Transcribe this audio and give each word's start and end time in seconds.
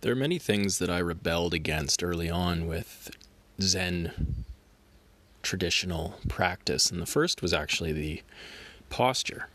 There 0.00 0.12
are 0.12 0.16
many 0.16 0.38
things 0.38 0.78
that 0.78 0.90
I 0.90 0.98
rebelled 0.98 1.54
against 1.54 2.04
early 2.04 2.30
on 2.30 2.68
with 2.68 3.10
Zen 3.60 4.44
traditional 5.42 6.14
practice, 6.28 6.88
and 6.90 7.02
the 7.02 7.06
first 7.06 7.42
was 7.42 7.52
actually 7.52 7.92
the 7.92 8.22
posture. 8.90 9.48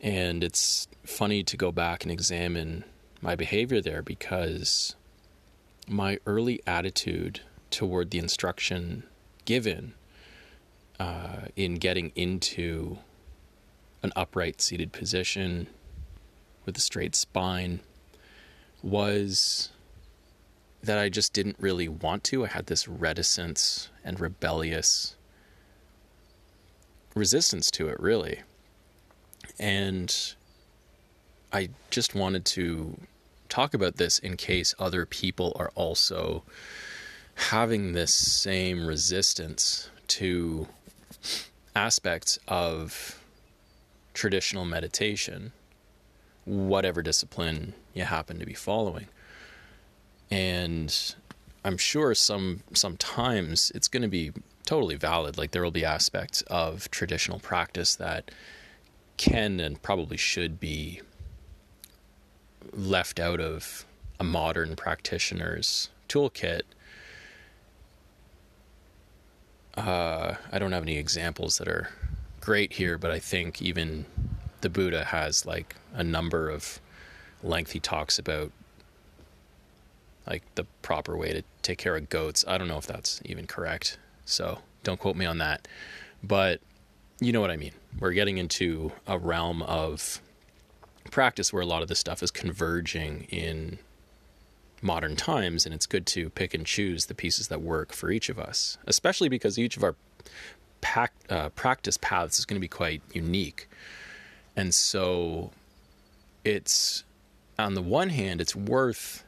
And 0.00 0.42
it's 0.42 0.88
funny 1.04 1.42
to 1.42 1.56
go 1.56 1.70
back 1.70 2.02
and 2.02 2.10
examine 2.10 2.84
my 3.20 3.34
behavior 3.34 3.82
there 3.82 4.00
because 4.00 4.96
my 5.86 6.18
early 6.24 6.60
attitude 6.66 7.40
toward 7.70 8.10
the 8.10 8.18
instruction 8.18 9.02
given 9.44 9.92
uh, 10.98 11.48
in 11.56 11.74
getting 11.74 12.10
into 12.14 12.98
an 14.02 14.12
upright 14.16 14.62
seated 14.62 14.92
position 14.92 15.66
with 16.64 16.78
a 16.78 16.80
straight 16.80 17.14
spine 17.14 17.80
was 18.82 19.70
that 20.82 20.98
I 20.98 21.08
just 21.08 21.32
didn't 21.32 21.56
really 21.58 21.88
want 21.88 22.24
to. 22.24 22.44
I 22.44 22.48
had 22.48 22.66
this 22.66 22.86
reticence 22.86 23.90
and 24.04 24.20
rebellious 24.20 25.16
resistance 27.14 27.70
to 27.72 27.88
it, 27.88 27.98
really. 27.98 28.40
And 29.58 30.14
I 31.52 31.70
just 31.90 32.14
wanted 32.14 32.44
to 32.46 32.98
talk 33.48 33.74
about 33.74 33.96
this 33.96 34.18
in 34.18 34.36
case 34.36 34.74
other 34.78 35.06
people 35.06 35.56
are 35.56 35.72
also 35.74 36.42
having 37.34 37.92
this 37.92 38.14
same 38.14 38.86
resistance 38.86 39.90
to 40.08 40.68
aspects 41.74 42.38
of 42.48 43.20
traditional 44.14 44.64
meditation, 44.64 45.52
whatever 46.46 47.02
discipline 47.02 47.74
you 47.92 48.04
happen 48.04 48.38
to 48.38 48.46
be 48.46 48.54
following. 48.54 49.08
And 50.30 51.14
I'm 51.64 51.76
sure 51.76 52.14
some 52.14 52.62
sometimes 52.72 53.70
it's 53.74 53.88
going 53.88 54.02
to 54.02 54.08
be 54.08 54.32
totally 54.64 54.96
valid. 54.96 55.36
Like 55.36 55.50
there 55.50 55.62
will 55.62 55.70
be 55.70 55.84
aspects 55.84 56.42
of 56.42 56.90
traditional 56.90 57.40
practice 57.40 57.94
that 57.96 58.30
can 59.16 59.60
and 59.60 59.82
probably 59.82 60.16
should 60.16 60.60
be 60.60 61.00
left 62.72 63.18
out 63.18 63.40
of 63.40 63.84
a 64.20 64.24
modern 64.24 64.76
practitioner's 64.76 65.88
toolkit. 66.08 66.62
Uh, 69.76 70.34
I 70.50 70.58
don't 70.58 70.72
have 70.72 70.82
any 70.82 70.96
examples 70.96 71.58
that 71.58 71.68
are 71.68 71.90
great 72.40 72.74
here, 72.74 72.96
but 72.96 73.10
I 73.10 73.18
think 73.18 73.60
even 73.60 74.06
the 74.66 74.70
Buddha 74.70 75.04
has 75.04 75.46
like 75.46 75.76
a 75.94 76.02
number 76.02 76.50
of 76.50 76.80
lengthy 77.44 77.78
talks 77.78 78.18
about 78.18 78.50
like 80.26 80.42
the 80.56 80.64
proper 80.82 81.16
way 81.16 81.32
to 81.32 81.44
take 81.62 81.78
care 81.78 81.94
of 81.94 82.08
goats. 82.08 82.44
I 82.48 82.58
don't 82.58 82.66
know 82.66 82.76
if 82.76 82.86
that's 82.86 83.20
even 83.24 83.46
correct, 83.46 83.96
so 84.24 84.58
don't 84.82 84.98
quote 84.98 85.14
me 85.14 85.24
on 85.24 85.38
that. 85.38 85.68
But 86.20 86.60
you 87.20 87.30
know 87.30 87.40
what 87.40 87.52
I 87.52 87.56
mean. 87.56 87.74
We're 88.00 88.10
getting 88.10 88.38
into 88.38 88.90
a 89.06 89.20
realm 89.20 89.62
of 89.62 90.20
practice 91.12 91.52
where 91.52 91.62
a 91.62 91.66
lot 91.66 91.82
of 91.82 91.88
this 91.88 92.00
stuff 92.00 92.20
is 92.20 92.32
converging 92.32 93.28
in 93.30 93.78
modern 94.82 95.14
times, 95.14 95.64
and 95.64 95.72
it's 95.72 95.86
good 95.86 96.06
to 96.06 96.28
pick 96.30 96.54
and 96.54 96.66
choose 96.66 97.06
the 97.06 97.14
pieces 97.14 97.46
that 97.48 97.62
work 97.62 97.92
for 97.92 98.10
each 98.10 98.28
of 98.28 98.40
us, 98.40 98.78
especially 98.88 99.28
because 99.28 99.60
each 99.60 99.76
of 99.76 99.84
our 99.84 99.94
uh, 101.30 101.50
practice 101.50 101.96
paths 101.98 102.40
is 102.40 102.44
going 102.44 102.56
to 102.56 102.60
be 102.60 102.66
quite 102.66 103.00
unique. 103.12 103.68
And 104.56 104.74
so 104.74 105.50
it's, 106.44 107.04
on 107.58 107.74
the 107.74 107.82
one 107.82 108.08
hand, 108.08 108.40
it's 108.40 108.56
worth 108.56 109.22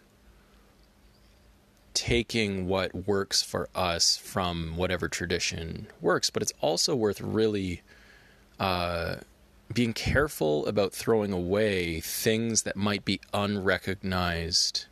taking 1.93 2.67
what 2.67 2.95
works 3.07 3.43
for 3.43 3.69
us 3.75 4.17
from 4.17 4.77
whatever 4.77 5.09
tradition 5.09 5.89
works, 6.01 6.31
but 6.31 6.43
it's 6.43 6.53
also 6.61 6.95
worth 6.95 7.20
really 7.20 7.83
uh, 8.58 9.17
being 9.75 9.92
careful 9.92 10.67
about 10.67 10.92
throwing 10.92 11.33
away 11.33 12.01
things 12.01 12.63
that 12.63 12.77
might 12.77 13.05
be 13.05 13.20
unrecognized 13.35 14.86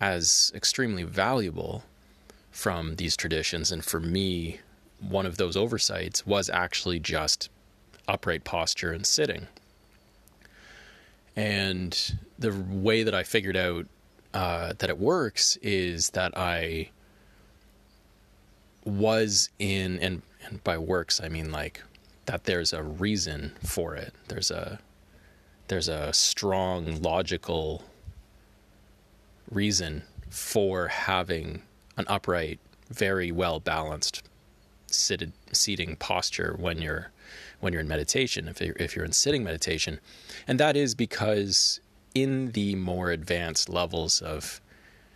as 0.00 0.50
extremely 0.54 1.02
valuable 1.02 1.84
from 2.50 2.96
these 2.96 3.16
traditions. 3.16 3.70
And 3.70 3.84
for 3.84 4.00
me, 4.00 4.60
one 5.00 5.26
of 5.26 5.36
those 5.36 5.56
oversights 5.56 6.26
was 6.26 6.48
actually 6.48 7.00
just 7.00 7.50
upright 8.10 8.44
posture 8.44 8.92
and 8.92 9.06
sitting. 9.06 9.46
And 11.36 12.18
the 12.38 12.52
way 12.52 13.04
that 13.04 13.14
I 13.14 13.22
figured 13.22 13.56
out 13.56 13.86
uh, 14.34 14.74
that 14.78 14.90
it 14.90 14.98
works 14.98 15.56
is 15.62 16.10
that 16.10 16.36
I 16.36 16.90
was 18.84 19.50
in, 19.58 19.98
and, 20.00 20.22
and 20.44 20.62
by 20.64 20.76
works 20.76 21.20
I 21.22 21.28
mean 21.28 21.52
like 21.52 21.82
that 22.26 22.44
there's 22.44 22.72
a 22.72 22.82
reason 22.82 23.52
for 23.64 23.94
it. 23.94 24.14
There's 24.28 24.50
a 24.50 24.80
there's 25.68 25.88
a 25.88 26.12
strong 26.12 27.00
logical 27.00 27.84
reason 29.50 30.02
for 30.28 30.88
having 30.88 31.62
an 31.96 32.04
upright, 32.08 32.58
very 32.88 33.30
well 33.30 33.60
balanced 33.60 34.24
seated 34.92 35.32
seating 35.52 35.96
posture 35.96 36.54
when 36.58 36.80
you're 36.80 37.10
when 37.60 37.72
you're 37.72 37.80
in 37.80 37.88
meditation. 37.88 38.48
If 38.48 38.60
you're, 38.60 38.76
if 38.78 38.96
you're 38.96 39.04
in 39.04 39.12
sitting 39.12 39.44
meditation, 39.44 40.00
and 40.46 40.58
that 40.58 40.76
is 40.76 40.94
because 40.94 41.80
in 42.14 42.52
the 42.52 42.74
more 42.74 43.10
advanced 43.10 43.68
levels 43.68 44.20
of 44.20 44.60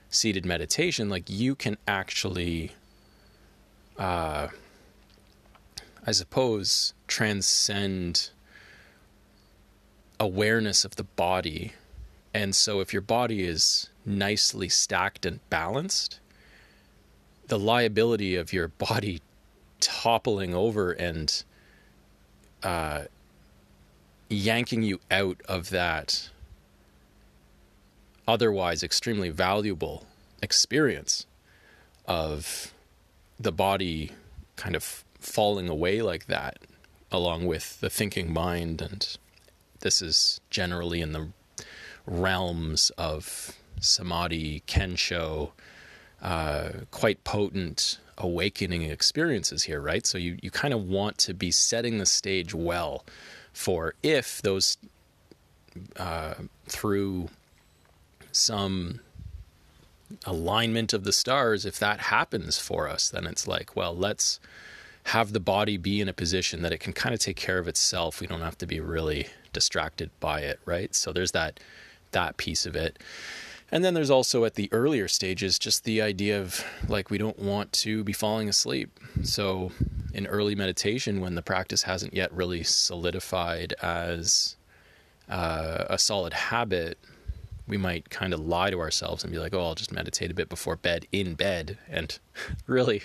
seated 0.08 0.46
meditation, 0.46 1.08
like 1.08 1.28
you 1.28 1.54
can 1.54 1.76
actually, 1.88 2.72
uh, 3.98 4.48
I 6.06 6.12
suppose, 6.12 6.94
transcend 7.08 8.30
awareness 10.20 10.84
of 10.84 10.96
the 10.96 11.04
body. 11.04 11.72
And 12.32 12.54
so, 12.54 12.80
if 12.80 12.92
your 12.92 13.02
body 13.02 13.44
is 13.44 13.88
nicely 14.04 14.68
stacked 14.68 15.26
and 15.26 15.40
balanced, 15.50 16.20
the 17.48 17.58
liability 17.58 18.36
of 18.36 18.52
your 18.52 18.68
body 18.88 19.20
toppling 19.84 20.54
over 20.54 20.92
and 20.92 21.44
uh, 22.62 23.02
yanking 24.28 24.82
you 24.82 24.98
out 25.10 25.40
of 25.46 25.70
that 25.70 26.30
otherwise 28.26 28.82
extremely 28.82 29.28
valuable 29.28 30.06
experience 30.42 31.26
of 32.06 32.72
the 33.38 33.52
body 33.52 34.12
kind 34.56 34.74
of 34.76 35.04
falling 35.18 35.68
away 35.68 36.02
like 36.02 36.26
that, 36.26 36.58
along 37.10 37.46
with 37.46 37.80
the 37.80 37.90
thinking 37.90 38.32
mind. 38.32 38.80
And 38.80 39.16
this 39.80 40.00
is 40.00 40.40
generally 40.50 41.00
in 41.00 41.12
the 41.12 41.28
realms 42.06 42.90
of 42.96 43.56
samadhi, 43.80 44.62
kensho, 44.66 45.50
uh, 46.24 46.70
quite 46.90 47.22
potent 47.22 47.98
awakening 48.18 48.82
experiences 48.82 49.64
here, 49.64 49.80
right? 49.80 50.06
So 50.06 50.18
you, 50.18 50.38
you 50.42 50.50
kind 50.50 50.72
of 50.72 50.88
want 50.88 51.18
to 51.18 51.34
be 51.34 51.50
setting 51.50 51.98
the 51.98 52.06
stage 52.06 52.54
well 52.54 53.04
for 53.52 53.94
if 54.02 54.40
those 54.42 54.78
uh, 55.96 56.34
through 56.66 57.28
some 58.32 59.00
alignment 60.24 60.92
of 60.92 61.04
the 61.04 61.12
stars, 61.12 61.66
if 61.66 61.78
that 61.78 62.00
happens 62.00 62.58
for 62.58 62.88
us, 62.88 63.08
then 63.10 63.26
it's 63.26 63.46
like, 63.46 63.76
well, 63.76 63.94
let's 63.94 64.40
have 65.04 65.32
the 65.32 65.40
body 65.40 65.76
be 65.76 66.00
in 66.00 66.08
a 66.08 66.12
position 66.12 66.62
that 66.62 66.72
it 66.72 66.78
can 66.78 66.92
kind 66.92 67.14
of 67.14 67.20
take 67.20 67.36
care 67.36 67.58
of 67.58 67.68
itself. 67.68 68.20
We 68.20 68.26
don't 68.26 68.40
have 68.40 68.58
to 68.58 68.66
be 68.66 68.80
really 68.80 69.26
distracted 69.52 70.10
by 70.20 70.40
it, 70.40 70.58
right? 70.64 70.94
So 70.94 71.12
there's 71.12 71.32
that 71.32 71.60
that 72.12 72.36
piece 72.36 72.64
of 72.64 72.76
it. 72.76 72.98
And 73.74 73.84
then 73.84 73.92
there's 73.92 74.08
also 74.08 74.44
at 74.44 74.54
the 74.54 74.68
earlier 74.70 75.08
stages 75.08 75.58
just 75.58 75.82
the 75.82 76.00
idea 76.00 76.40
of 76.40 76.64
like 76.86 77.10
we 77.10 77.18
don't 77.18 77.40
want 77.40 77.72
to 77.72 78.04
be 78.04 78.12
falling 78.12 78.48
asleep. 78.48 79.00
So 79.24 79.72
in 80.12 80.28
early 80.28 80.54
meditation 80.54 81.20
when 81.20 81.34
the 81.34 81.42
practice 81.42 81.82
hasn't 81.82 82.14
yet 82.14 82.32
really 82.32 82.62
solidified 82.62 83.74
as 83.82 84.54
uh, 85.28 85.86
a 85.90 85.98
solid 85.98 86.34
habit, 86.34 86.98
we 87.66 87.76
might 87.76 88.10
kind 88.10 88.32
of 88.32 88.38
lie 88.38 88.70
to 88.70 88.78
ourselves 88.78 89.24
and 89.24 89.32
be 89.32 89.40
like, 89.40 89.52
oh, 89.52 89.64
I'll 89.64 89.74
just 89.74 89.90
meditate 89.90 90.30
a 90.30 90.34
bit 90.34 90.48
before 90.48 90.76
bed 90.76 91.08
in 91.10 91.34
bed. 91.34 91.76
And 91.90 92.16
really, 92.68 93.02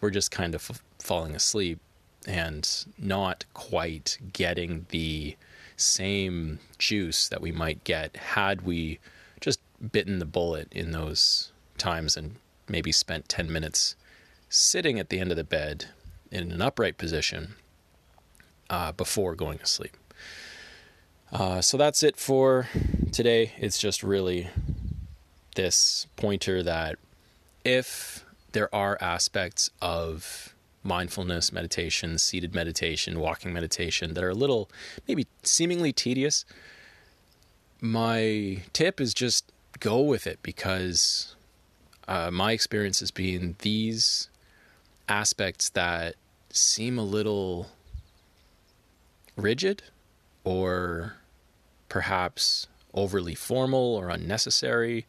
we're 0.00 0.10
just 0.10 0.30
kind 0.30 0.54
of 0.54 0.70
f- 0.70 0.84
falling 1.00 1.34
asleep 1.34 1.80
and 2.28 2.86
not 2.96 3.44
quite 3.54 4.18
getting 4.32 4.86
the 4.90 5.34
same 5.76 6.60
juice 6.78 7.28
that 7.28 7.40
we 7.40 7.50
might 7.50 7.82
get 7.82 8.16
had 8.16 8.62
we 8.62 9.00
bitten 9.92 10.18
the 10.18 10.26
bullet 10.26 10.68
in 10.72 10.92
those 10.92 11.52
times 11.78 12.16
and 12.16 12.36
maybe 12.68 12.92
spent 12.92 13.28
10 13.28 13.50
minutes 13.52 13.96
sitting 14.48 14.98
at 14.98 15.08
the 15.08 15.18
end 15.18 15.30
of 15.30 15.36
the 15.36 15.44
bed 15.44 15.86
in 16.30 16.50
an 16.52 16.62
upright 16.62 16.98
position 16.98 17.54
uh, 18.70 18.92
before 18.92 19.34
going 19.34 19.58
to 19.58 19.66
sleep. 19.66 19.96
Uh, 21.32 21.60
so 21.60 21.76
that's 21.76 22.02
it 22.02 22.16
for 22.16 22.68
today. 23.12 23.52
It's 23.58 23.78
just 23.78 24.02
really 24.02 24.48
this 25.56 26.06
pointer 26.16 26.62
that 26.62 26.96
if 27.64 28.24
there 28.52 28.72
are 28.74 28.96
aspects 29.00 29.70
of 29.82 30.54
mindfulness 30.82 31.52
meditation, 31.52 32.16
seated 32.16 32.54
meditation, 32.54 33.18
walking 33.18 33.52
meditation 33.52 34.14
that 34.14 34.22
are 34.22 34.30
a 34.30 34.34
little 34.34 34.70
maybe 35.08 35.26
seemingly 35.42 35.92
tedious, 35.92 36.44
my 37.80 38.62
tip 38.72 39.00
is 39.00 39.12
just 39.12 39.52
go 39.80 40.00
with 40.00 40.26
it 40.26 40.38
because 40.42 41.34
uh, 42.08 42.30
my 42.30 42.52
experience 42.52 43.00
has 43.00 43.10
been 43.10 43.56
these 43.60 44.28
aspects 45.08 45.68
that 45.70 46.14
seem 46.50 46.98
a 46.98 47.04
little 47.04 47.68
rigid 49.36 49.82
or 50.44 51.14
perhaps 51.88 52.66
overly 52.94 53.34
formal 53.34 53.94
or 53.94 54.08
unnecessary. 54.08 55.06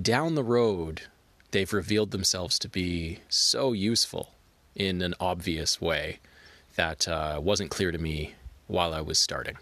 Down 0.00 0.34
the 0.34 0.44
road, 0.44 1.02
they've 1.50 1.72
revealed 1.72 2.10
themselves 2.10 2.58
to 2.60 2.68
be 2.68 3.20
so 3.28 3.72
useful 3.72 4.32
in 4.74 5.02
an 5.02 5.14
obvious 5.18 5.80
way 5.80 6.18
that 6.76 7.08
uh, 7.08 7.40
wasn't 7.42 7.70
clear 7.70 7.90
to 7.90 7.98
me 7.98 8.34
while 8.66 8.92
I 8.92 9.00
was 9.00 9.18
starting. 9.18 9.56